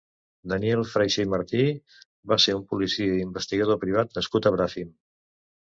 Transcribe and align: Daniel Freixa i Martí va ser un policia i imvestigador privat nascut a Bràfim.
Daniel 0.51 0.79
Freixa 0.93 1.25
i 1.25 1.29
Martí 1.33 1.67
va 2.33 2.39
ser 2.47 2.57
un 2.61 2.67
policia 2.73 3.13
i 3.19 3.23
imvestigador 3.29 3.81
privat 3.87 4.21
nascut 4.21 4.49
a 4.53 4.59
Bràfim. 4.59 4.93